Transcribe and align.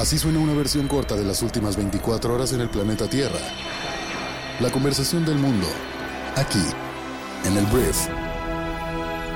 Así 0.00 0.18
suena 0.18 0.38
una 0.38 0.54
versión 0.54 0.88
corta 0.88 1.14
de 1.14 1.24
las 1.24 1.42
últimas 1.42 1.76
24 1.76 2.34
horas 2.34 2.54
en 2.54 2.62
el 2.62 2.70
planeta 2.70 3.06
Tierra. 3.06 3.38
La 4.58 4.70
conversación 4.72 5.26
del 5.26 5.36
mundo, 5.36 5.66
aquí, 6.36 6.64
en 7.44 7.58
el 7.58 7.66
Brief, 7.66 8.08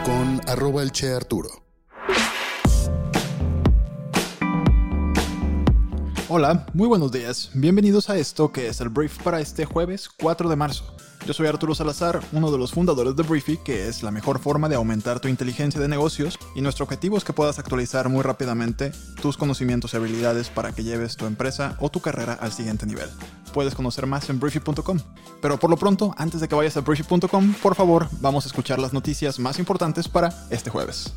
con 0.06 0.40
arroba 0.48 0.82
el 0.82 0.90
Che 0.90 1.12
Arturo. 1.12 1.50
Hola, 6.30 6.64
muy 6.72 6.88
buenos 6.88 7.12
días. 7.12 7.50
Bienvenidos 7.52 8.08
a 8.08 8.16
esto 8.16 8.50
que 8.50 8.68
es 8.68 8.80
el 8.80 8.88
Brief 8.88 9.22
para 9.22 9.40
este 9.40 9.66
jueves 9.66 10.08
4 10.08 10.48
de 10.48 10.56
marzo. 10.56 10.96
Yo 11.26 11.32
soy 11.32 11.46
Arturo 11.46 11.74
Salazar, 11.74 12.20
uno 12.32 12.50
de 12.50 12.58
los 12.58 12.72
fundadores 12.72 13.16
de 13.16 13.22
Briefy, 13.22 13.56
que 13.56 13.88
es 13.88 14.02
la 14.02 14.10
mejor 14.10 14.40
forma 14.40 14.68
de 14.68 14.74
aumentar 14.74 15.20
tu 15.20 15.28
inteligencia 15.28 15.80
de 15.80 15.88
negocios 15.88 16.38
y 16.54 16.60
nuestro 16.60 16.84
objetivo 16.84 17.16
es 17.16 17.24
que 17.24 17.32
puedas 17.32 17.58
actualizar 17.58 18.10
muy 18.10 18.22
rápidamente 18.22 18.92
tus 19.22 19.38
conocimientos 19.38 19.94
y 19.94 19.96
habilidades 19.96 20.50
para 20.50 20.72
que 20.72 20.84
lleves 20.84 21.16
tu 21.16 21.24
empresa 21.24 21.78
o 21.80 21.88
tu 21.88 22.00
carrera 22.00 22.34
al 22.34 22.52
siguiente 22.52 22.84
nivel. 22.84 23.08
Puedes 23.54 23.74
conocer 23.74 24.06
más 24.06 24.28
en 24.28 24.38
briefy.com. 24.38 24.98
Pero 25.40 25.58
por 25.58 25.70
lo 25.70 25.78
pronto, 25.78 26.14
antes 26.18 26.42
de 26.42 26.48
que 26.48 26.56
vayas 26.56 26.76
a 26.76 26.82
briefy.com, 26.82 27.54
por 27.54 27.74
favor, 27.74 28.06
vamos 28.20 28.44
a 28.44 28.48
escuchar 28.48 28.78
las 28.78 28.92
noticias 28.92 29.38
más 29.38 29.58
importantes 29.58 30.08
para 30.08 30.28
este 30.50 30.68
jueves. 30.68 31.14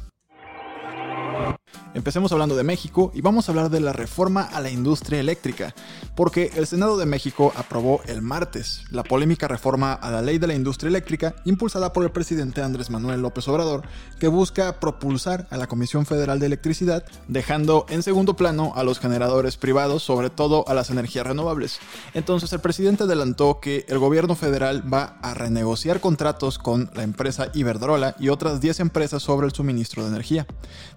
Empecemos 1.94 2.32
hablando 2.32 2.56
de 2.56 2.64
México 2.64 3.12
y 3.16 3.22
vamos 3.22 3.48
a 3.48 3.52
hablar 3.52 3.70
de 3.70 3.80
la 3.80 3.94
reforma 3.94 4.44
a 4.44 4.62
la 4.62 4.70
industria 4.70 5.20
eléctrica, 5.20 5.74
porque 6.16 6.52
el 6.56 6.68
Senado 6.68 6.98
de 6.98 7.06
México 7.06 7.54
aprobó 7.56 8.02
el 8.06 8.22
martes 8.22 8.84
la 8.92 9.04
polémica 9.04 9.48
reforma 9.48 9.94
a 9.94 10.12
la 10.12 10.22
ley 10.22 10.38
de 10.38 10.48
la 10.48 10.54
industria 10.54 10.90
eléctrica 10.90 11.36
impulsada 11.46 11.94
por 11.94 12.04
el 12.04 12.12
presidente 12.12 12.62
Andrés 12.62 12.90
Manuel 12.90 13.22
López 13.22 13.48
Obrador, 13.48 13.84
que 14.20 14.28
busca 14.28 14.80
propulsar 14.80 15.48
a 15.50 15.58
la 15.58 15.68
Comisión 15.68 16.06
Federal 16.06 16.40
de 16.40 16.46
Electricidad, 16.46 17.06
dejando 17.28 17.86
en 17.90 18.04
segundo 18.04 18.36
plano 18.36 18.74
a 18.76 18.84
los 18.84 19.00
generadores 19.00 19.58
privados, 19.58 20.04
sobre 20.04 20.30
todo 20.30 20.66
a 20.68 20.74
las 20.74 20.90
energías 20.90 21.26
renovables. 21.26 21.80
Entonces 22.14 22.52
el 22.54 22.60
presidente 22.60 23.04
adelantó 23.04 23.60
que 23.60 23.86
el 23.88 24.00
gobierno 24.00 24.36
federal 24.36 24.84
va 24.92 25.18
a 25.22 25.34
renegociar 25.34 26.00
contratos 26.00 26.60
con 26.60 26.92
la 26.94 27.04
empresa 27.04 27.50
Iberdrola 27.54 28.16
y 28.20 28.30
otras 28.30 28.62
10 28.62 28.82
empresas 28.82 29.24
sobre 29.24 29.48
el 29.48 29.54
suministro 29.54 30.04
de 30.04 30.10
energía. 30.10 30.48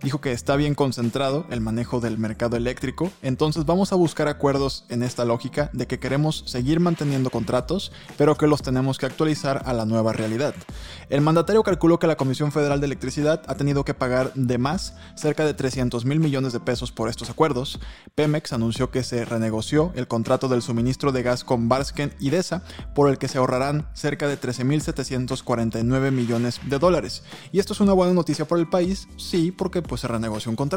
Dijo 0.03 0.21
que 0.21 0.33
está 0.33 0.57
bien 0.57 0.75
concentrado 0.81 1.45
el 1.51 1.61
manejo 1.61 2.01
del 2.01 2.17
mercado 2.17 2.57
eléctrico, 2.57 3.13
entonces 3.21 3.67
vamos 3.67 3.93
a 3.93 3.97
buscar 3.97 4.29
acuerdos 4.29 4.87
en 4.89 5.03
esta 5.03 5.27
lógica 5.27 5.69
de 5.75 5.87
que 5.87 5.99
queremos 5.99 6.43
seguir 6.47 6.81
manteniendo 6.81 7.29
contratos, 7.29 7.93
pero 8.17 8.35
que 8.35 8.47
los 8.47 8.63
tenemos 8.63 8.97
que 8.97 9.05
actualizar 9.05 9.61
a 9.67 9.75
la 9.75 9.85
nueva 9.85 10.15
realidad. 10.15 10.55
El 11.11 11.21
mandatario 11.21 11.63
calculó 11.65 11.99
que 11.99 12.07
la 12.07 12.17
Comisión 12.17 12.51
Federal 12.51 12.81
de 12.81 12.87
Electricidad 12.87 13.43
ha 13.47 13.57
tenido 13.57 13.85
que 13.85 13.93
pagar 13.93 14.33
de 14.33 14.57
más 14.57 14.95
cerca 15.17 15.45
de 15.45 15.53
300 15.53 16.07
mil 16.07 16.19
millones 16.19 16.55
de 16.55 16.61
pesos 16.61 16.93
por 16.93 17.11
estos 17.11 17.29
acuerdos. 17.29 17.79
Pemex 18.15 18.55
anunció 18.55 18.91
que 18.91 19.03
se 19.03 19.27
renegoció 19.27 19.93
el 19.97 20.09
contrato 20.09 20.49
del 20.49 20.63
suministro 20.63 21.13
de 21.13 21.23
gas 21.23 21.45
con 21.45 21.69
Barsken 21.69 22.15
y 22.19 22.31
DESA, 22.31 22.63
por 22.95 23.11
el 23.11 23.19
que 23.19 23.29
se 23.29 23.37
ahorrarán 23.37 23.87
cerca 23.93 24.29
de 24.29 24.41
13.749 24.41 26.11
millones 26.11 26.59
de 26.65 26.79
dólares. 26.79 27.23
Y 27.53 27.59
esto 27.59 27.75
es 27.75 27.81
una 27.81 27.93
buena 27.93 28.15
noticia 28.15 28.49
para 28.49 28.63
el 28.63 28.71
país, 28.71 29.09
sí, 29.19 29.53
porque 29.53 29.83
pues 29.83 30.01
se 30.01 30.09
renegoció 30.09 30.49
un 30.49 30.57
contrato 30.57 30.70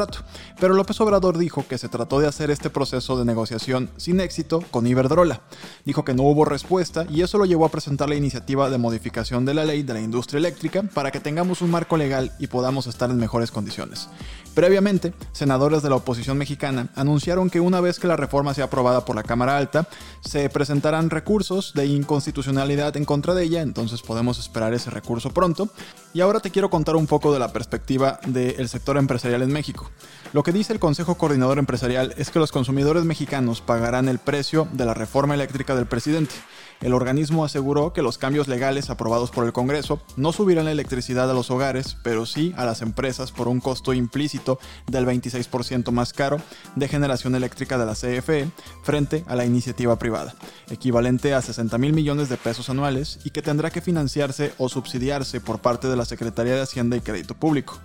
pero 0.60 0.74
López 0.74 1.00
Obrador 1.02 1.38
dijo 1.38 1.66
que 1.68 1.78
se 1.78 1.90
trató 1.90 2.20
de 2.20 2.28
hacer 2.28 2.52
este 2.52 2.70
proceso 2.70 3.18
de 3.18 3.26
negociación 3.26 3.90
sin 3.98 4.20
éxito 4.20 4.64
con 4.72 4.88
Iberdrola. 4.88 5.42
Dijo 5.86 6.04
que 6.04 6.14
no 6.14 6.24
hubo 6.24 6.46
respuesta 6.46 7.06
y 7.10 7.22
eso 7.22 7.38
lo 7.38 7.46
llevó 7.46 7.66
a 7.66 7.70
presentar 7.70 8.10
la 8.10 8.16
iniciativa 8.16 8.70
de 8.70 8.78
modificación 8.78 9.46
de 9.46 9.54
la 9.54 9.66
ley 9.66 9.84
de 9.84 9.94
la 9.94 10.02
industria 10.02 10.40
eléctrica 10.40 10.84
para 10.84 11.12
que 11.12 11.20
tengamos 11.20 11.62
un 11.62 11.72
marco 11.72 11.98
legal 11.98 12.32
y 12.40 12.48
podamos 12.48 12.88
estar 12.88 13.10
en 13.10 13.18
mejores 13.18 13.52
condiciones. 13.52 14.10
Previamente, 14.54 15.14
senadores 15.34 15.82
de 15.82 15.90
la 15.90 15.98
oposición 15.98 16.38
mexicana 16.38 16.88
anunciaron 16.96 17.50
que 17.50 17.60
una 17.60 17.82
vez 17.82 18.00
que 18.00 18.08
la 18.08 18.16
reforma 18.16 18.54
sea 18.54 18.66
aprobada 18.66 19.04
por 19.04 19.16
la 19.16 19.24
Cámara 19.24 19.58
Alta, 19.58 19.88
se 20.22 20.50
presentarán 20.50 21.10
recursos 21.10 21.74
de 21.74 21.86
inconstitucionalidad 21.88 22.96
en 22.96 23.06
contra 23.06 23.34
de 23.34 23.44
ella, 23.44 23.62
entonces 23.62 24.02
podemos 24.02 24.40
esperar 24.40 24.74
ese 24.74 24.90
recurso 24.90 25.32
pronto. 25.32 25.70
Y 26.14 26.22
ahora 26.22 26.40
te 26.40 26.52
quiero 26.52 26.70
contar 26.70 26.96
un 26.96 27.08
poco 27.08 27.34
de 27.34 27.40
la 27.40 27.52
perspectiva 27.52 28.20
del 28.28 28.70
sector 28.70 28.98
empresarial 28.98 29.42
en 29.42 29.52
México. 29.52 29.92
Lo 30.32 30.44
que 30.44 30.52
dice 30.52 30.74
el 30.74 30.80
Consejo 30.80 31.16
Coordinador 31.16 31.60
Empresarial 31.60 32.14
es 32.18 32.30
que 32.30 32.40
los 32.40 32.52
consumidores 32.52 33.04
mexicanos 33.04 33.62
pagarán 33.62 34.08
el 34.08 34.20
precio 34.20 34.68
de 34.72 34.86
la 34.86 34.94
reforma 34.94 35.34
eléctrica 35.34 35.76
del 35.76 35.86
presidente. 35.86 36.36
El 36.82 36.94
organismo 36.94 37.46
aseguró 37.46 37.94
que 37.94 38.02
los 38.02 38.18
cambios 38.18 38.50
legales 38.50 38.90
aprobados 38.90 39.32
por 39.32 39.46
el 39.46 39.54
Congreso 39.54 40.02
no 40.18 40.34
subirán 40.34 40.66
la 40.66 40.72
electricidad 40.72 41.32
a 41.32 41.34
los 41.34 41.50
hogares, 41.50 41.96
pero 42.04 42.26
sí 42.26 42.54
a 42.58 42.66
las 42.66 42.82
empresas 42.82 43.32
por 43.32 43.48
un 43.48 43.62
costo 43.62 43.94
implícito 43.94 44.60
del 44.88 45.06
26% 45.24 45.92
más 45.92 46.14
caro 46.14 46.42
de 46.76 46.88
generación 46.88 47.36
eléctrica 47.36 47.78
de 47.78 47.86
la 47.86 47.94
CFE 47.94 48.50
frente 48.84 49.24
a 49.28 49.36
la 49.36 49.46
iniciativa 49.46 49.98
privada, 49.98 50.34
equivalente 50.70 51.34
a 51.34 51.42
60 51.42 51.78
mil 51.78 51.94
millones 51.94 52.30
de 52.30 52.38
pesos 52.38 52.70
anuales 52.70 53.20
y 53.24 53.30
que 53.30 53.42
tendrá 53.42 53.70
que 53.70 53.82
financiarse 53.82 54.54
o 54.58 54.70
subsidiarse 54.70 55.42
por 55.42 55.60
parte 55.60 55.88
de 55.88 55.96
la 55.96 56.06
Secretaría 56.06 56.56
de 56.56 56.62
Hacienda 56.62 56.98
y 56.98 57.02
Crédito 57.02 57.36
Público. 57.36 57.80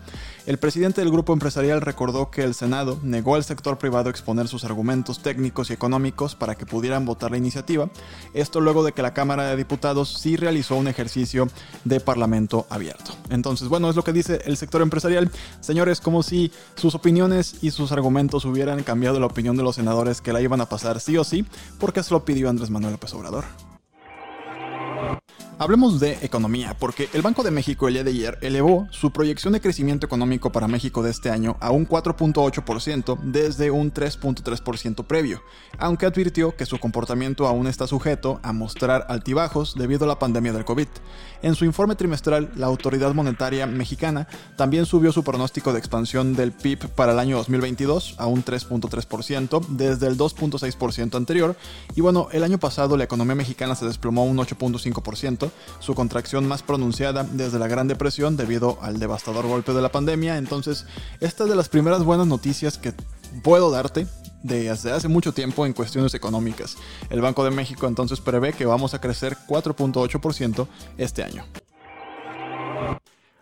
El 0.47 0.59
presidente 0.59 1.03
del 1.03 1.11
grupo 1.11 1.35
empresarial 1.35 1.83
recordó 1.83 2.31
que 2.31 2.43
el 2.43 2.55
Senado 2.55 2.99
negó 3.03 3.35
al 3.35 3.45
sector 3.45 3.77
privado 3.77 4.09
exponer 4.09 4.49
sus 4.49 4.65
argumentos 4.65 5.21
técnicos 5.21 5.69
y 5.69 5.75
económicos 5.75 6.35
para 6.35 6.55
que 6.55 6.65
pudieran 6.65 7.05
votar 7.05 7.31
la 7.31 7.37
iniciativa, 7.37 7.91
esto 8.33 8.61
luego 8.61 8.83
de 8.83 8.93
que 8.93 9.03
la 9.03 9.13
Cámara 9.13 9.45
de 9.45 9.57
Diputados 9.57 10.19
sí 10.21 10.37
realizó 10.37 10.77
un 10.77 10.89
ejercicio 10.89 11.49
de 11.85 12.01
parlamento 12.01 12.67
abierto. 12.71 13.13
Entonces, 13.29 13.69
bueno, 13.69 13.91
es 13.91 13.97
lo 13.97 14.05
que 14.05 14.15
dice 14.15 14.41
el 14.47 14.57
sector 14.57 14.81
empresarial. 14.81 15.31
Señores, 15.61 16.01
como 16.01 16.23
si 16.23 16.51
sus 16.77 16.95
opiniones 16.95 17.28
y 17.61 17.71
sus 17.71 17.93
argumentos 17.93 18.45
hubieran 18.45 18.83
cambiado 18.83 19.21
la 19.21 19.27
opinión 19.27 19.57
de 19.57 19.63
los 19.63 19.77
senadores 19.77 20.21
que 20.21 20.33
la 20.33 20.41
iban 20.41 20.61
a 20.61 20.69
pasar 20.69 21.01
sí 21.01 21.17
o 21.17 21.25
sí, 21.25 21.45
porque 21.79 22.03
se 22.03 22.15
lo 22.15 22.25
pidió 22.25 22.49
Andrés 22.49 22.71
Manuel 22.71 22.93
López 22.93 23.13
Obrador. 23.15 23.45
Hablemos 25.61 25.99
de 25.99 26.13
economía, 26.23 26.77
porque 26.79 27.09
el 27.15 27.23
Banco 27.23 27.43
de 27.43 27.51
México 27.51 27.89
el 27.89 27.95
día 27.95 28.05
de 28.05 28.13
ayer 28.13 28.39
elevó 28.43 28.87
su 28.93 29.11
proyección 29.11 29.55
de 29.55 29.61
crecimiento 29.61 30.07
económico 30.07 30.53
para 30.53 30.69
México 30.69 31.03
de 31.03 31.11
este 31.11 31.31
año 31.31 31.57
a 31.59 31.73
un 31.73 31.89
4.8% 31.89 33.19
desde 33.25 33.73
un 33.73 33.93
3.3% 33.93 35.05
previo, 35.05 35.43
aunque 35.77 36.07
advirtió 36.07 36.55
que 36.55 36.65
su 36.65 36.79
comportamiento 36.79 37.49
aún 37.49 37.67
está 37.67 37.89
sujeto 37.89 38.39
a 38.45 38.53
mostrar 38.53 39.07
altibajos 39.09 39.75
debido 39.75 40.05
a 40.05 40.09
la 40.09 40.21
pandemia 40.21 40.53
del 40.53 40.65
COVID. 40.65 40.87
En 41.43 41.57
su 41.57 41.65
informe 41.65 41.97
trimestral, 41.97 42.53
la 42.55 42.67
autoridad 42.67 43.13
monetaria 43.13 43.67
mexicana 43.67 44.29
también 44.57 44.87
subió 44.87 45.11
su 45.11 45.25
pronóstico 45.25 45.73
de 45.73 45.81
expansión 45.81 46.37
del 46.37 46.53
PIB 46.53 46.89
para 46.91 47.13
el 47.13 47.19
año 47.19 47.37
2022 47.37 48.15
a 48.19 48.29
un 48.29 48.45
3.3% 48.45 49.67
desde 49.71 50.07
el 50.07 50.17
2.6% 50.17 51.17
anterior, 51.17 51.57
y 51.97 52.01
bueno, 52.01 52.29
el 52.31 52.45
año 52.45 52.59
pasado 52.59 52.97
la 52.97 53.03
economía 53.03 53.35
mexicana 53.35 53.75
se 53.75 53.87
desplomó 53.87 54.25
un 54.25 54.37
8.5%, 54.37 55.48
su 55.81 55.95
contracción 55.95 56.47
más 56.47 56.63
pronunciada 56.63 57.25
desde 57.25 57.59
la 57.59 57.69
Gran 57.69 57.89
Depresión 57.89 58.37
debido 58.37 58.79
al 58.83 58.99
devastador 58.99 59.47
golpe 59.47 59.73
de 59.73 59.83
la 59.83 59.91
pandemia. 59.91 60.39
Entonces, 60.39 60.87
esta 61.21 61.45
es 61.45 61.51
de 61.51 61.57
las 61.57 61.69
primeras 61.69 62.05
buenas 62.05 62.27
noticias 62.27 62.79
que 62.79 62.93
puedo 63.43 63.71
darte 63.71 64.07
desde 64.43 64.93
hace 64.93 65.09
mucho 65.09 65.33
tiempo 65.33 65.67
en 65.67 65.73
cuestiones 65.73 66.15
económicas. 66.15 66.77
El 67.11 67.21
Banco 67.21 67.45
de 67.45 67.51
México 67.51 67.87
entonces 67.87 68.21
prevé 68.21 68.53
que 68.53 68.67
vamos 68.67 68.95
a 68.95 69.01
crecer 69.01 69.37
4.8% 69.49 70.67
este 70.97 71.23
año. 71.23 71.45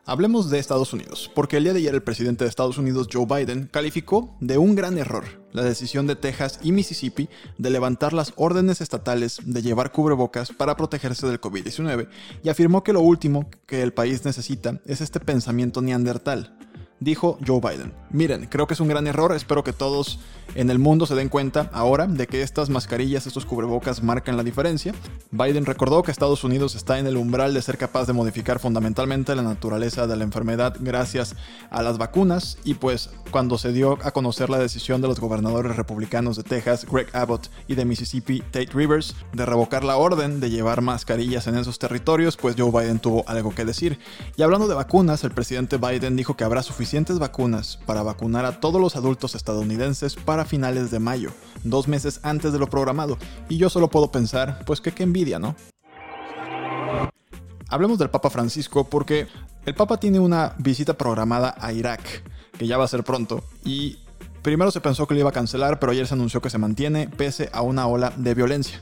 Hablemos 0.08 0.50
de 0.50 0.60
Estados 0.60 0.92
Unidos, 0.92 1.28
porque 1.34 1.56
el 1.56 1.64
día 1.64 1.72
de 1.72 1.80
ayer 1.80 1.92
el 1.92 2.00
presidente 2.00 2.44
de 2.44 2.48
Estados 2.48 2.78
Unidos, 2.78 3.08
Joe 3.12 3.26
Biden, 3.26 3.68
calificó 3.72 4.36
de 4.38 4.56
un 4.56 4.76
gran 4.76 4.98
error 4.98 5.24
la 5.50 5.64
decisión 5.64 6.06
de 6.06 6.14
Texas 6.14 6.60
y 6.62 6.70
Mississippi 6.70 7.28
de 7.58 7.70
levantar 7.70 8.12
las 8.12 8.32
órdenes 8.36 8.80
estatales 8.80 9.40
de 9.44 9.62
llevar 9.62 9.90
cubrebocas 9.90 10.52
para 10.52 10.76
protegerse 10.76 11.26
del 11.26 11.40
COVID-19 11.40 12.06
y 12.44 12.48
afirmó 12.48 12.84
que 12.84 12.92
lo 12.92 13.00
último 13.00 13.50
que 13.66 13.82
el 13.82 13.92
país 13.92 14.24
necesita 14.24 14.80
es 14.86 15.00
este 15.00 15.18
pensamiento 15.18 15.82
neandertal, 15.82 16.56
dijo 17.00 17.38
Joe 17.46 17.60
Biden. 17.60 17.92
Miren, 18.10 18.46
creo 18.46 18.66
que 18.66 18.74
es 18.74 18.80
un 18.80 18.88
gran 18.88 19.06
error, 19.06 19.34
espero 19.34 19.62
que 19.64 19.72
todos 19.72 20.18
en 20.54 20.70
el 20.70 20.78
mundo 20.78 21.06
se 21.06 21.14
den 21.14 21.28
cuenta 21.28 21.68
ahora 21.72 22.06
de 22.06 22.26
que 22.26 22.42
estas 22.42 22.70
mascarillas, 22.70 23.26
estos 23.26 23.44
cubrebocas 23.44 24.02
marcan 24.02 24.36
la 24.36 24.42
diferencia. 24.42 24.94
Biden 25.30 25.66
recordó 25.66 26.02
que 26.02 26.10
Estados 26.10 26.44
Unidos 26.44 26.74
está 26.74 26.98
en 26.98 27.06
el 27.06 27.16
umbral 27.16 27.52
de 27.52 27.62
ser 27.62 27.76
capaz 27.76 28.06
de 28.06 28.12
modificar 28.12 28.58
fundamentalmente 28.58 29.34
la 29.34 29.42
naturaleza 29.42 30.06
de 30.06 30.16
la 30.16 30.24
enfermedad 30.24 30.76
gracias 30.80 31.34
a 31.70 31.82
las 31.82 31.98
vacunas 31.98 32.58
y 32.64 32.74
pues 32.74 33.10
cuando 33.30 33.58
se 33.58 33.72
dio 33.72 33.98
a 34.02 34.12
conocer 34.12 34.48
la 34.48 34.58
decisión 34.58 35.02
de 35.02 35.08
los 35.08 35.20
gobernadores 35.20 35.76
republicanos 35.76 36.36
de 36.36 36.44
Texas, 36.44 36.86
Greg 36.90 37.08
Abbott, 37.14 37.50
y 37.68 37.74
de 37.74 37.84
Mississippi, 37.84 38.40
Tate 38.40 38.70
Rivers, 38.72 39.14
de 39.32 39.44
revocar 39.44 39.84
la 39.84 39.96
orden 39.96 40.40
de 40.40 40.50
llevar 40.50 40.80
mascarillas 40.80 41.46
en 41.46 41.56
esos 41.56 41.78
territorios, 41.78 42.36
pues 42.36 42.54
Joe 42.56 42.70
Biden 42.70 42.98
tuvo 42.98 43.24
algo 43.26 43.54
que 43.54 43.64
decir. 43.64 43.98
Y 44.36 44.42
hablando 44.42 44.68
de 44.68 44.74
vacunas, 44.74 45.24
el 45.24 45.32
presidente 45.32 45.76
Biden 45.76 46.16
dijo 46.16 46.36
que 46.36 46.44
habrá 46.44 46.62
suficientes 46.86 47.18
vacunas 47.18 47.80
para 47.84 48.04
vacunar 48.04 48.44
a 48.44 48.60
todos 48.60 48.80
los 48.80 48.94
adultos 48.94 49.34
estadounidenses 49.34 50.14
para 50.14 50.44
finales 50.44 50.92
de 50.92 51.00
mayo, 51.00 51.32
dos 51.64 51.88
meses 51.88 52.20
antes 52.22 52.52
de 52.52 52.60
lo 52.60 52.68
programado, 52.68 53.18
y 53.48 53.56
yo 53.56 53.68
solo 53.68 53.88
puedo 53.88 54.12
pensar, 54.12 54.62
pues 54.64 54.80
que 54.80 54.92
qué 54.92 55.02
envidia, 55.02 55.40
¿no? 55.40 55.56
Hablemos 57.68 57.98
del 57.98 58.08
Papa 58.08 58.30
Francisco 58.30 58.84
porque 58.84 59.26
el 59.64 59.74
Papa 59.74 59.98
tiene 59.98 60.20
una 60.20 60.54
visita 60.58 60.94
programada 60.94 61.56
a 61.58 61.72
Irak, 61.72 62.22
que 62.56 62.68
ya 62.68 62.78
va 62.78 62.84
a 62.84 62.88
ser 62.88 63.02
pronto, 63.02 63.42
y 63.64 63.98
Primero 64.42 64.70
se 64.70 64.80
pensó 64.80 65.08
que 65.08 65.14
lo 65.14 65.18
iba 65.18 65.30
a 65.30 65.32
cancelar, 65.32 65.80
pero 65.80 65.90
ayer 65.90 66.06
se 66.06 66.14
anunció 66.14 66.40
que 66.40 66.50
se 66.50 66.58
mantiene 66.58 67.08
pese 67.08 67.50
a 67.52 67.62
una 67.62 67.88
ola 67.88 68.12
de 68.14 68.32
violencia. 68.32 68.80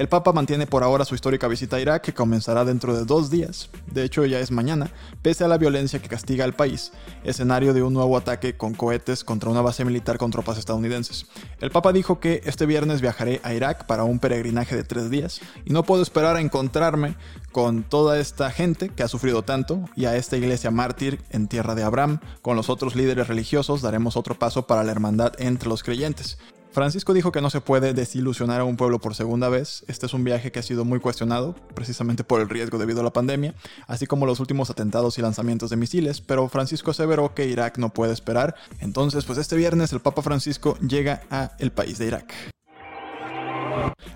El 0.00 0.08
Papa 0.08 0.32
mantiene 0.32 0.66
por 0.66 0.82
ahora 0.82 1.04
su 1.04 1.14
histórica 1.14 1.46
visita 1.46 1.76
a 1.76 1.80
Irak, 1.80 2.00
que 2.00 2.14
comenzará 2.14 2.64
dentro 2.64 2.96
de 2.96 3.04
dos 3.04 3.28
días, 3.28 3.68
de 3.92 4.02
hecho 4.02 4.24
ya 4.24 4.40
es 4.40 4.50
mañana, 4.50 4.90
pese 5.20 5.44
a 5.44 5.48
la 5.48 5.58
violencia 5.58 6.00
que 6.00 6.08
castiga 6.08 6.46
al 6.46 6.54
país, 6.54 6.92
escenario 7.22 7.74
de 7.74 7.82
un 7.82 7.92
nuevo 7.92 8.16
ataque 8.16 8.56
con 8.56 8.72
cohetes 8.72 9.24
contra 9.24 9.50
una 9.50 9.60
base 9.60 9.84
militar 9.84 10.16
con 10.16 10.30
tropas 10.30 10.56
estadounidenses. 10.56 11.26
El 11.60 11.70
Papa 11.70 11.92
dijo 11.92 12.18
que 12.18 12.40
este 12.46 12.64
viernes 12.64 13.02
viajaré 13.02 13.42
a 13.44 13.52
Irak 13.52 13.84
para 13.84 14.04
un 14.04 14.20
peregrinaje 14.20 14.74
de 14.74 14.84
tres 14.84 15.10
días, 15.10 15.42
y 15.66 15.74
no 15.74 15.82
puedo 15.82 16.00
esperar 16.00 16.34
a 16.34 16.40
encontrarme 16.40 17.14
con 17.52 17.82
toda 17.82 18.18
esta 18.18 18.50
gente 18.50 18.88
que 18.88 19.02
ha 19.02 19.08
sufrido 19.08 19.42
tanto 19.42 19.84
y 19.96 20.06
a 20.06 20.16
esta 20.16 20.38
iglesia 20.38 20.70
mártir 20.70 21.20
en 21.28 21.46
tierra 21.46 21.74
de 21.74 21.82
Abraham, 21.82 22.20
con 22.40 22.56
los 22.56 22.70
otros 22.70 22.96
líderes 22.96 23.28
religiosos 23.28 23.82
daremos 23.82 24.16
otro 24.16 24.34
paso 24.34 24.66
para 24.66 24.82
la 24.82 24.92
hermandad 24.92 25.34
entre 25.38 25.68
los 25.68 25.82
creyentes. 25.82 26.38
Francisco 26.72 27.12
dijo 27.12 27.32
que 27.32 27.40
no 27.40 27.50
se 27.50 27.60
puede 27.60 27.94
desilusionar 27.94 28.60
a 28.60 28.64
un 28.64 28.76
pueblo 28.76 29.00
por 29.00 29.16
segunda 29.16 29.48
vez. 29.48 29.84
Este 29.88 30.06
es 30.06 30.14
un 30.14 30.22
viaje 30.22 30.52
que 30.52 30.60
ha 30.60 30.62
sido 30.62 30.84
muy 30.84 31.00
cuestionado, 31.00 31.56
precisamente 31.74 32.22
por 32.22 32.40
el 32.40 32.48
riesgo 32.48 32.78
debido 32.78 33.00
a 33.00 33.04
la 33.04 33.12
pandemia, 33.12 33.54
así 33.88 34.06
como 34.06 34.24
los 34.24 34.38
últimos 34.38 34.70
atentados 34.70 35.18
y 35.18 35.22
lanzamientos 35.22 35.70
de 35.70 35.76
misiles, 35.76 36.20
pero 36.20 36.48
Francisco 36.48 36.92
aseveró 36.92 37.34
que 37.34 37.46
Irak 37.46 37.78
no 37.78 37.92
puede 37.92 38.12
esperar. 38.12 38.54
Entonces, 38.78 39.24
pues 39.24 39.38
este 39.38 39.56
viernes 39.56 39.92
el 39.92 40.00
Papa 40.00 40.22
Francisco 40.22 40.78
llega 40.78 41.22
a 41.30 41.52
el 41.58 41.72
país 41.72 41.98
de 41.98 42.06
Irak. 42.06 42.32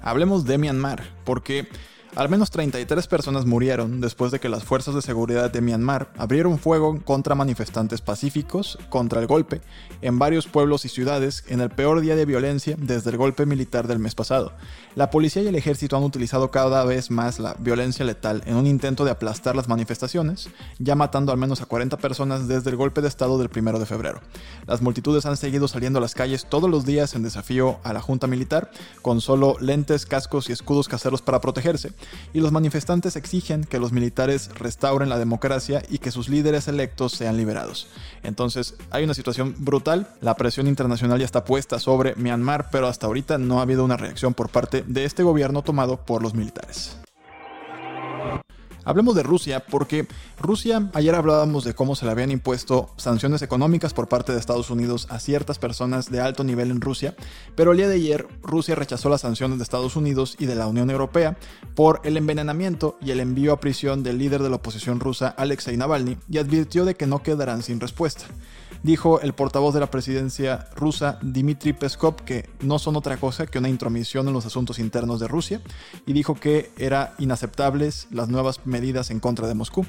Hablemos 0.03 0.45
de 0.45 0.59
Myanmar, 0.59 1.03
porque 1.25 1.69
al 2.17 2.29
menos 2.29 2.51
33 2.51 3.09
personas 3.09 3.45
murieron 3.45 4.01
después 4.01 4.31
de 4.31 4.39
que 4.39 4.49
las 4.49 4.63
fuerzas 4.63 4.95
de 4.95 5.03
seguridad 5.03 5.51
de 5.51 5.61
Myanmar 5.61 6.13
abrieron 6.17 6.59
fuego 6.59 7.01
contra 7.05 7.35
manifestantes 7.35 8.01
pacíficos 8.01 8.79
contra 8.89 9.21
el 9.21 9.27
golpe 9.27 9.61
en 10.01 10.19
varios 10.19 10.47
pueblos 10.47 10.85
y 10.85 10.89
ciudades 10.89 11.45
en 11.49 11.61
el 11.61 11.71
peor 11.71 12.01
día 12.01 12.15
de 12.15 12.25
violencia 12.25 12.77
desde 12.79 13.11
el 13.11 13.17
golpe 13.17 13.47
militar 13.47 13.89
del 13.89 13.99
mes 13.99 14.15
pasado. 14.15 14.53
La 14.95 15.11
policía 15.11 15.43
y 15.43 15.49
el 15.49 15.57
ejército 15.57 15.97
han 15.97 16.05
utilizado 16.05 16.53
cada 16.53 16.85
vez 16.85 17.11
más 17.11 17.41
la 17.41 17.55
violencia 17.59 18.05
letal 18.05 18.43
en 18.47 18.55
un 18.55 18.69
intento 18.69 19.05
de 19.05 19.11
aplastar 19.11 19.57
las 19.57 19.69
manifestaciones, 19.69 20.51
ya 20.79 20.95
matando 20.95 21.33
al 21.33 21.39
menos 21.39 21.63
a 21.63 21.67
40 21.67 21.97
personas 21.97 22.47
desde 22.47 22.71
el 22.71 22.77
golpe 22.77 23.01
de 23.01 23.09
estado 23.09 23.39
del 23.39 23.51
1 23.55 23.79
de 23.81 23.87
febrero. 23.87 24.21
Las 24.67 24.83
multitudes 24.83 25.27
han 25.27 25.37
seguido 25.37 25.67
saliendo 25.67 25.99
a 25.99 26.03
las 26.03 26.15
calles 26.15 26.47
todos 26.49 26.71
los 26.71 26.87
días 26.87 27.15
en 27.15 27.25
desafío 27.25 27.81
a 27.83 27.93
la 27.93 28.01
junta 28.01 28.29
militar, 28.29 28.71
con 29.03 29.21
solo 29.21 29.57
lentes, 29.61 30.07
cascos 30.07 30.49
y 30.49 30.53
escudos 30.53 30.89
caseros 30.89 31.21
para 31.21 31.41
protegerse 31.41 31.93
y 32.33 32.41
los 32.41 32.53
manifestantes 32.53 33.17
exigen 33.17 33.65
que 33.65 33.79
los 33.79 33.93
militares 33.93 34.51
restauren 34.55 35.09
la 35.09 35.19
democracia 35.19 35.83
y 35.89 35.99
que 35.99 36.11
sus 36.11 36.29
líderes 36.29 36.69
electos 36.69 37.13
sean 37.13 37.37
liberados. 37.37 37.89
Entonces, 38.23 38.75
hay 38.91 39.05
una 39.05 39.15
situación 39.15 39.55
brutal, 39.59 40.09
la 40.21 40.37
presión 40.37 40.67
internacional 40.67 41.19
ya 41.19 41.25
está 41.25 41.45
puesta 41.45 41.79
sobre 41.79 42.15
Myanmar, 42.17 42.69
pero 42.71 42.89
hasta 42.89 43.07
ahorita 43.07 43.39
no 43.39 43.59
ha 43.59 43.63
habido 43.63 43.85
una 43.85 43.97
reacción 43.97 44.35
por 44.35 44.49
parte 44.49 44.85
de 44.87 45.05
este 45.05 45.23
gobierno 45.23 45.63
tomado 45.63 45.99
por 45.99 46.23
los 46.23 46.35
militares. 46.35 47.04
Hablemos 48.85 49.15
de 49.15 49.23
Rusia 49.23 49.61
porque 49.61 50.07
Rusia, 50.39 50.91
ayer 50.95 51.15
hablábamos 51.15 51.65
de 51.65 51.75
cómo 51.75 51.97
se 51.97 52.05
le 52.05 52.11
habían 52.11 52.31
impuesto 52.31 52.91
sanciones 52.97 53.43
económicas 53.43 53.95
por 53.95 54.09
parte 54.09 54.33
de 54.33 54.39
Estados 54.39 54.71
Unidos 54.71 55.07
a 55.11 55.19
ciertas 55.19 55.59
personas 55.59 56.11
de 56.11 56.21
alto 56.21 56.45
nivel 56.45 56.71
en 56.71 56.81
Rusia, 56.81 57.15
pero 57.55 57.73
el 57.73 57.79
día 57.79 57.89
de 57.89 57.95
ayer 57.97 58.27
Rusia 58.43 58.75
rechazó 58.75 59.09
las 59.09 59.23
sanciones 59.23 59.59
de 59.59 59.65
Estados 59.65 59.97
Unidos 59.97 60.37
y 60.39 60.47
de 60.47 60.55
la 60.55 60.67
Unión 60.67 60.91
Europea 60.91 61.37
por 61.75 62.01
el 62.05 62.17
envenenamiento 62.17 62.99
y 63.01 63.11
el 63.11 63.21
envío 63.21 63.53
a 63.53 63.61
prisión 63.61 64.03
del 64.03 64.19
líder 64.19 64.43
de 64.43 64.51
la 64.51 64.57
oposición 64.57 65.01
rusa 65.01 65.29
Alexei 65.29 65.77
Navalny 65.77 66.19
y 66.29 66.39
advirtió 66.39 66.85
de 66.85 66.95
que 66.95 67.07
no 67.07 67.23
quedarán 67.23 67.63
sin 67.63 67.81
respuesta 67.81 68.27
dijo 68.83 69.21
el 69.21 69.33
portavoz 69.33 69.75
de 69.75 69.81
la 69.81 69.91
presidencia 69.91 70.69
rusa 70.75 71.19
Dmitry 71.23 71.73
Peskov 71.73 72.17
que 72.17 72.49
no 72.61 72.79
son 72.79 72.97
otra 72.97 73.17
cosa 73.17 73.47
que 73.47 73.59
una 73.59 73.69
intromisión 73.69 74.27
en 74.29 74.35
los 74.35 74.47
asuntos 74.47 74.79
internos 74.79 75.21
de 75.21 75.29
Rusia 75.29 75.61
y 76.07 76.13
dijo 76.13 76.35
que 76.35 76.71
eran 76.79 77.11
inaceptables 77.19 78.09
las 78.11 78.29
nuevas 78.29 78.67
medidas 78.67 79.11
en 79.11 79.21
contra 79.21 79.47
de 79.47 79.55
Moscú. 79.55 79.87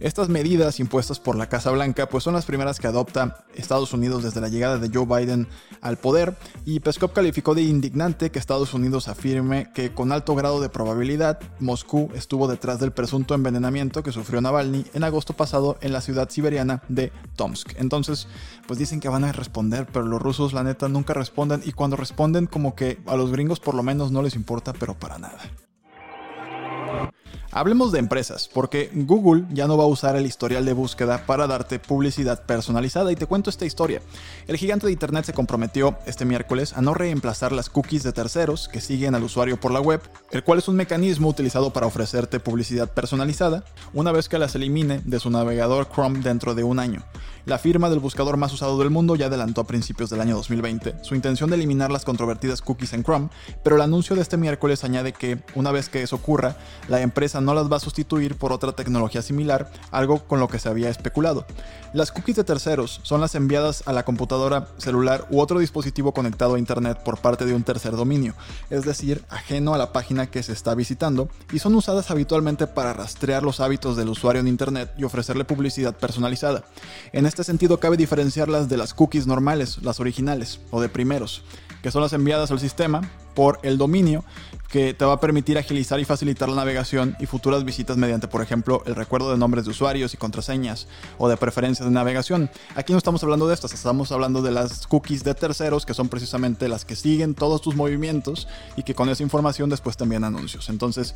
Estas 0.00 0.28
medidas 0.28 0.78
impuestas 0.78 1.18
por 1.18 1.34
la 1.34 1.48
Casa 1.48 1.72
Blanca 1.72 2.08
pues 2.08 2.22
son 2.22 2.34
las 2.34 2.44
primeras 2.44 2.78
que 2.78 2.86
adopta 2.86 3.44
Estados 3.54 3.92
Unidos 3.92 4.22
desde 4.22 4.40
la 4.40 4.48
llegada 4.48 4.78
de 4.78 4.90
Joe 4.92 5.06
Biden 5.06 5.48
al 5.80 5.96
poder 5.96 6.36
y 6.64 6.78
Peskov 6.78 7.12
calificó 7.12 7.54
de 7.54 7.62
indignante 7.62 8.30
que 8.30 8.38
Estados 8.38 8.74
Unidos 8.74 9.08
afirme 9.08 9.72
que 9.74 9.92
con 9.92 10.12
alto 10.12 10.36
grado 10.36 10.60
de 10.60 10.68
probabilidad 10.68 11.40
Moscú 11.58 12.10
estuvo 12.14 12.46
detrás 12.46 12.78
del 12.78 12.92
presunto 12.92 13.34
envenenamiento 13.34 14.04
que 14.04 14.12
sufrió 14.12 14.40
Navalny 14.40 14.84
en 14.94 15.02
agosto 15.02 15.34
pasado 15.34 15.78
en 15.80 15.92
la 15.92 16.00
ciudad 16.00 16.30
siberiana 16.30 16.82
de 16.88 17.12
Tomsk. 17.34 17.74
Entonces, 17.78 18.27
pues 18.66 18.78
dicen 18.78 19.00
que 19.00 19.08
van 19.08 19.24
a 19.24 19.32
responder, 19.32 19.86
pero 19.92 20.06
los 20.06 20.20
rusos 20.20 20.52
la 20.52 20.62
neta 20.62 20.88
nunca 20.88 21.14
responden 21.14 21.62
y 21.64 21.72
cuando 21.72 21.96
responden 21.96 22.46
como 22.46 22.74
que 22.74 22.98
a 23.06 23.16
los 23.16 23.32
gringos 23.32 23.60
por 23.60 23.74
lo 23.74 23.82
menos 23.82 24.12
no 24.12 24.22
les 24.22 24.34
importa, 24.34 24.72
pero 24.72 24.98
para 24.98 25.18
nada. 25.18 25.38
Hablemos 27.50 27.92
de 27.92 27.98
empresas, 27.98 28.46
porque 28.52 28.90
Google 28.92 29.46
ya 29.50 29.66
no 29.66 29.78
va 29.78 29.84
a 29.84 29.88
usar 29.88 30.16
el 30.16 30.26
historial 30.26 30.66
de 30.66 30.74
búsqueda 30.74 31.24
para 31.24 31.46
darte 31.46 31.78
publicidad 31.78 32.44
personalizada 32.44 33.10
y 33.10 33.16
te 33.16 33.24
cuento 33.24 33.48
esta 33.48 33.64
historia. 33.64 34.02
El 34.46 34.58
gigante 34.58 34.86
de 34.86 34.92
Internet 34.92 35.24
se 35.24 35.32
comprometió 35.32 35.96
este 36.04 36.26
miércoles 36.26 36.74
a 36.76 36.82
no 36.82 36.92
reemplazar 36.92 37.52
las 37.52 37.70
cookies 37.70 38.02
de 38.02 38.12
terceros 38.12 38.68
que 38.68 38.82
siguen 38.82 39.14
al 39.14 39.24
usuario 39.24 39.58
por 39.58 39.72
la 39.72 39.80
web, 39.80 40.02
el 40.30 40.44
cual 40.44 40.58
es 40.58 40.68
un 40.68 40.76
mecanismo 40.76 41.28
utilizado 41.28 41.72
para 41.72 41.86
ofrecerte 41.86 42.38
publicidad 42.38 42.92
personalizada, 42.92 43.64
una 43.94 44.12
vez 44.12 44.28
que 44.28 44.38
las 44.38 44.54
elimine 44.54 45.00
de 45.06 45.18
su 45.18 45.30
navegador 45.30 45.88
Chrome 45.90 46.20
dentro 46.20 46.54
de 46.54 46.64
un 46.64 46.78
año. 46.78 47.02
La 47.48 47.58
firma 47.58 47.88
del 47.88 47.98
buscador 47.98 48.36
más 48.36 48.52
usado 48.52 48.78
del 48.78 48.90
mundo 48.90 49.16
ya 49.16 49.24
adelantó 49.24 49.62
a 49.62 49.66
principios 49.66 50.10
del 50.10 50.20
año 50.20 50.36
2020 50.36 50.96
su 51.00 51.14
intención 51.14 51.48
de 51.48 51.56
eliminar 51.56 51.90
las 51.90 52.04
controvertidas 52.04 52.60
cookies 52.60 52.92
en 52.92 53.02
Chrome, 53.02 53.30
pero 53.62 53.76
el 53.76 53.80
anuncio 53.80 54.14
de 54.14 54.20
este 54.20 54.36
miércoles 54.36 54.84
añade 54.84 55.14
que, 55.14 55.38
una 55.54 55.72
vez 55.72 55.88
que 55.88 56.02
eso 56.02 56.16
ocurra, 56.16 56.56
la 56.88 57.00
empresa 57.00 57.40
no 57.40 57.54
las 57.54 57.72
va 57.72 57.78
a 57.78 57.80
sustituir 57.80 58.36
por 58.36 58.52
otra 58.52 58.72
tecnología 58.72 59.22
similar, 59.22 59.70
algo 59.90 60.18
con 60.26 60.40
lo 60.40 60.48
que 60.48 60.58
se 60.58 60.68
había 60.68 60.90
especulado. 60.90 61.46
Las 61.94 62.12
cookies 62.12 62.36
de 62.36 62.44
terceros 62.44 63.00
son 63.02 63.22
las 63.22 63.34
enviadas 63.34 63.82
a 63.86 63.94
la 63.94 64.04
computadora, 64.04 64.68
celular 64.76 65.26
u 65.30 65.40
otro 65.40 65.58
dispositivo 65.58 66.12
conectado 66.12 66.56
a 66.56 66.58
Internet 66.58 66.98
por 67.02 67.16
parte 67.18 67.46
de 67.46 67.54
un 67.54 67.62
tercer 67.62 67.96
dominio, 67.96 68.34
es 68.68 68.84
decir, 68.84 69.24
ajeno 69.30 69.72
a 69.72 69.78
la 69.78 69.90
página 69.94 70.30
que 70.30 70.42
se 70.42 70.52
está 70.52 70.74
visitando, 70.74 71.30
y 71.50 71.60
son 71.60 71.74
usadas 71.76 72.10
habitualmente 72.10 72.66
para 72.66 72.92
rastrear 72.92 73.42
los 73.42 73.60
hábitos 73.60 73.96
del 73.96 74.10
usuario 74.10 74.40
en 74.40 74.48
Internet 74.48 74.92
y 74.98 75.04
ofrecerle 75.04 75.46
publicidad 75.46 75.96
personalizada. 75.96 76.64
En 77.12 77.24
este 77.24 77.37
sentido, 77.44 77.80
cabe 77.80 77.96
diferenciarlas 77.96 78.68
de 78.68 78.76
las 78.76 78.94
cookies 78.94 79.26
normales, 79.26 79.78
las 79.82 80.00
originales 80.00 80.60
o 80.70 80.80
de 80.80 80.88
primeros, 80.88 81.42
que 81.82 81.90
son 81.90 82.02
las 82.02 82.12
enviadas 82.12 82.50
al 82.50 82.60
sistema 82.60 83.10
por 83.34 83.60
el 83.62 83.78
dominio 83.78 84.24
que 84.68 84.92
te 84.92 85.04
va 85.04 85.14
a 85.14 85.20
permitir 85.20 85.56
agilizar 85.56 85.98
y 85.98 86.04
facilitar 86.04 86.48
la 86.48 86.56
navegación 86.56 87.16
y 87.20 87.26
futuras 87.26 87.64
visitas 87.64 87.96
mediante, 87.96 88.28
por 88.28 88.42
ejemplo, 88.42 88.82
el 88.84 88.94
recuerdo 88.94 89.30
de 89.30 89.38
nombres 89.38 89.64
de 89.64 89.70
usuarios 89.70 90.12
y 90.12 90.18
contraseñas 90.18 90.88
o 91.16 91.28
de 91.28 91.36
preferencias 91.36 91.88
de 91.88 91.94
navegación. 91.94 92.50
Aquí 92.74 92.92
no 92.92 92.98
estamos 92.98 93.22
hablando 93.22 93.48
de 93.48 93.54
estas, 93.54 93.72
estamos 93.72 94.12
hablando 94.12 94.42
de 94.42 94.50
las 94.50 94.86
cookies 94.86 95.24
de 95.24 95.34
terceros, 95.34 95.86
que 95.86 95.94
son 95.94 96.08
precisamente 96.08 96.68
las 96.68 96.84
que 96.84 96.96
siguen 96.96 97.34
todos 97.34 97.62
tus 97.62 97.76
movimientos 97.76 98.46
y 98.76 98.82
que 98.82 98.94
con 98.94 99.08
esa 99.08 99.22
información 99.22 99.70
después 99.70 99.96
te 99.96 100.04
envían 100.04 100.24
anuncios. 100.24 100.68
Entonces, 100.68 101.14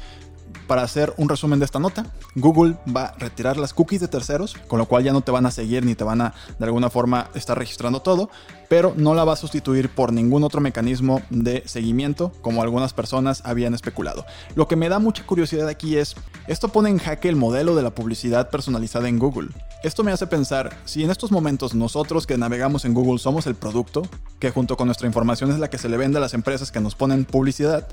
para 0.66 0.82
hacer 0.82 1.12
un 1.16 1.28
resumen 1.28 1.58
de 1.58 1.64
esta 1.64 1.78
nota, 1.78 2.06
Google 2.34 2.76
va 2.94 3.06
a 3.06 3.18
retirar 3.18 3.56
las 3.56 3.74
cookies 3.74 4.00
de 4.00 4.08
terceros, 4.08 4.54
con 4.68 4.78
lo 4.78 4.86
cual 4.86 5.04
ya 5.04 5.12
no 5.12 5.20
te 5.20 5.30
van 5.30 5.46
a 5.46 5.50
seguir 5.50 5.84
ni 5.84 5.94
te 5.94 6.04
van 6.04 6.20
a 6.20 6.34
de 6.58 6.64
alguna 6.64 6.90
forma 6.90 7.28
estar 7.34 7.58
registrando 7.58 8.00
todo, 8.00 8.30
pero 8.68 8.94
no 8.96 9.14
la 9.14 9.24
va 9.24 9.34
a 9.34 9.36
sustituir 9.36 9.90
por 9.90 10.12
ningún 10.12 10.44
otro 10.44 10.60
mecanismo 10.60 11.20
de 11.28 11.62
seguimiento 11.66 12.32
como 12.40 12.62
algunas 12.62 12.94
personas 12.94 13.42
habían 13.44 13.74
especulado. 13.74 14.24
Lo 14.54 14.66
que 14.66 14.76
me 14.76 14.88
da 14.88 14.98
mucha 14.98 15.26
curiosidad 15.26 15.68
aquí 15.68 15.96
es, 15.96 16.14
esto 16.46 16.68
pone 16.68 16.88
en 16.88 16.98
jaque 16.98 17.28
el 17.28 17.36
modelo 17.36 17.74
de 17.74 17.82
la 17.82 17.90
publicidad 17.90 18.48
personalizada 18.48 19.08
en 19.08 19.18
Google. 19.18 19.50
Esto 19.82 20.04
me 20.04 20.12
hace 20.12 20.26
pensar, 20.26 20.78
si 20.84 21.02
en 21.02 21.10
estos 21.10 21.32
momentos 21.32 21.74
nosotros 21.74 22.26
que 22.26 22.38
navegamos 22.38 22.84
en 22.84 22.94
Google 22.94 23.18
somos 23.18 23.46
el 23.46 23.56
producto, 23.56 24.02
que 24.38 24.50
junto 24.50 24.76
con 24.76 24.86
nuestra 24.86 25.06
información 25.06 25.50
es 25.50 25.58
la 25.58 25.68
que 25.68 25.78
se 25.78 25.88
le 25.88 25.96
vende 25.96 26.18
a 26.18 26.22
las 26.22 26.34
empresas 26.34 26.70
que 26.72 26.80
nos 26.80 26.94
ponen 26.94 27.24
publicidad, 27.24 27.86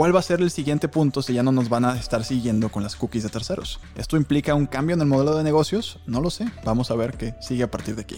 ¿Cuál 0.00 0.16
va 0.16 0.20
a 0.20 0.22
ser 0.22 0.40
el 0.40 0.50
siguiente 0.50 0.88
punto 0.88 1.20
si 1.20 1.34
ya 1.34 1.42
no 1.42 1.52
nos 1.52 1.68
van 1.68 1.84
a 1.84 1.94
estar 1.94 2.24
siguiendo 2.24 2.70
con 2.70 2.82
las 2.82 2.96
cookies 2.96 3.22
de 3.22 3.28
terceros? 3.28 3.80
¿Esto 3.96 4.16
implica 4.16 4.54
un 4.54 4.64
cambio 4.64 4.94
en 4.94 5.02
el 5.02 5.06
modelo 5.06 5.36
de 5.36 5.44
negocios? 5.44 5.98
No 6.06 6.22
lo 6.22 6.30
sé. 6.30 6.46
Vamos 6.64 6.90
a 6.90 6.94
ver 6.94 7.18
qué 7.18 7.34
sigue 7.42 7.64
a 7.64 7.70
partir 7.70 7.96
de 7.96 8.00
aquí. 8.00 8.16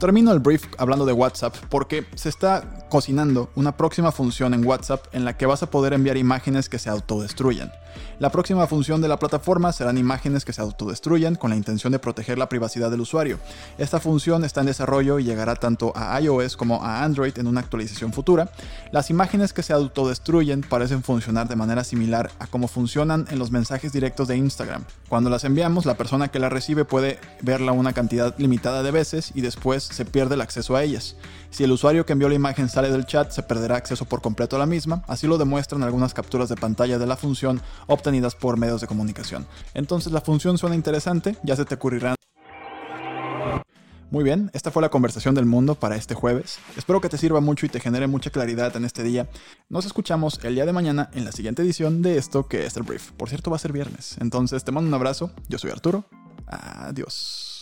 Termino 0.00 0.32
el 0.32 0.38
brief 0.38 0.64
hablando 0.78 1.04
de 1.04 1.12
WhatsApp 1.12 1.54
porque 1.68 2.06
se 2.14 2.30
está 2.30 2.86
cocinando 2.88 3.50
una 3.54 3.76
próxima 3.76 4.10
función 4.10 4.54
en 4.54 4.66
WhatsApp 4.66 5.04
en 5.12 5.26
la 5.26 5.36
que 5.36 5.44
vas 5.44 5.62
a 5.62 5.70
poder 5.70 5.92
enviar 5.92 6.16
imágenes 6.16 6.70
que 6.70 6.78
se 6.78 6.88
autodestruyen. 6.88 7.70
La 8.18 8.30
próxima 8.30 8.66
función 8.66 9.00
de 9.00 9.08
la 9.08 9.18
plataforma 9.18 9.72
serán 9.72 9.98
imágenes 9.98 10.44
que 10.44 10.52
se 10.52 10.60
autodestruyen 10.60 11.34
con 11.34 11.50
la 11.50 11.56
intención 11.56 11.92
de 11.92 11.98
proteger 11.98 12.38
la 12.38 12.48
privacidad 12.48 12.90
del 12.90 13.00
usuario. 13.00 13.38
Esta 13.78 13.98
función 13.98 14.44
está 14.44 14.60
en 14.60 14.66
desarrollo 14.66 15.18
y 15.18 15.24
llegará 15.24 15.56
tanto 15.56 15.92
a 15.96 16.20
iOS 16.20 16.56
como 16.56 16.84
a 16.84 17.02
Android 17.02 17.38
en 17.38 17.46
una 17.46 17.60
actualización 17.60 18.12
futura. 18.12 18.52
Las 18.92 19.10
imágenes 19.10 19.52
que 19.52 19.62
se 19.62 19.72
autodestruyen 19.72 20.62
parecen 20.62 21.02
funcionar 21.02 21.48
de 21.48 21.56
manera 21.56 21.84
similar 21.84 22.30
a 22.38 22.46
cómo 22.46 22.68
funcionan 22.68 23.26
en 23.30 23.38
los 23.38 23.50
mensajes 23.50 23.92
directos 23.92 24.28
de 24.28 24.36
Instagram. 24.36 24.84
Cuando 25.08 25.30
las 25.30 25.44
enviamos, 25.44 25.86
la 25.86 25.96
persona 25.96 26.28
que 26.28 26.38
la 26.38 26.48
recibe 26.48 26.84
puede 26.84 27.18
verla 27.40 27.72
una 27.72 27.92
cantidad 27.92 28.34
limitada 28.38 28.82
de 28.82 28.90
veces 28.90 29.32
y 29.34 29.40
después 29.40 29.89
se 29.94 30.04
pierde 30.04 30.34
el 30.34 30.40
acceso 30.40 30.76
a 30.76 30.82
ellas. 30.82 31.16
Si 31.50 31.64
el 31.64 31.72
usuario 31.72 32.06
que 32.06 32.12
envió 32.12 32.28
la 32.28 32.34
imagen 32.34 32.68
sale 32.68 32.90
del 32.90 33.06
chat, 33.06 33.30
se 33.30 33.42
perderá 33.42 33.76
acceso 33.76 34.04
por 34.04 34.22
completo 34.22 34.56
a 34.56 34.58
la 34.58 34.66
misma, 34.66 35.02
así 35.08 35.26
lo 35.26 35.38
demuestran 35.38 35.82
algunas 35.82 36.14
capturas 36.14 36.48
de 36.48 36.56
pantalla 36.56 36.98
de 36.98 37.06
la 37.06 37.16
función 37.16 37.60
obtenidas 37.86 38.34
por 38.34 38.56
medios 38.56 38.80
de 38.80 38.86
comunicación. 38.86 39.46
Entonces 39.74 40.12
la 40.12 40.20
función 40.20 40.58
suena 40.58 40.76
interesante, 40.76 41.36
ya 41.42 41.56
se 41.56 41.64
te 41.64 41.74
ocurrirán 41.74 42.16
muy 44.10 44.24
bien, 44.24 44.50
esta 44.54 44.72
fue 44.72 44.82
la 44.82 44.88
conversación 44.88 45.36
del 45.36 45.46
mundo 45.46 45.76
para 45.76 45.94
este 45.94 46.16
jueves. 46.16 46.58
Espero 46.76 47.00
que 47.00 47.08
te 47.08 47.16
sirva 47.16 47.40
mucho 47.40 47.64
y 47.64 47.68
te 47.68 47.78
genere 47.78 48.08
mucha 48.08 48.30
claridad 48.30 48.76
en 48.76 48.84
este 48.84 49.04
día. 49.04 49.28
Nos 49.68 49.86
escuchamos 49.86 50.40
el 50.42 50.56
día 50.56 50.66
de 50.66 50.72
mañana 50.72 51.10
en 51.12 51.24
la 51.24 51.30
siguiente 51.30 51.62
edición 51.62 52.02
de 52.02 52.18
esto 52.18 52.48
que 52.48 52.66
es 52.66 52.76
el 52.76 52.82
brief. 52.82 53.12
Por 53.12 53.28
cierto, 53.28 53.50
va 53.50 53.56
a 53.56 53.60
ser 53.60 53.72
viernes. 53.72 54.16
Entonces 54.20 54.64
te 54.64 54.72
mando 54.72 54.88
un 54.88 54.94
abrazo. 54.94 55.30
Yo 55.48 55.58
soy 55.58 55.70
Arturo. 55.70 56.06
Adiós. 56.48 57.59